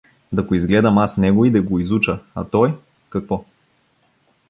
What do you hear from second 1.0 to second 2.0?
него и да го